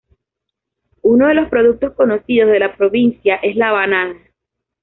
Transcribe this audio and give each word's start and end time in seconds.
Uno 1.03 1.27
de 1.27 1.35
los 1.35 1.47
productos 1.47 1.93
conocidos 1.93 2.49
de 2.49 2.57
la 2.57 2.75
provincia 2.75 3.35
es 3.35 3.55
la 3.55 3.71
banana. 3.71 4.17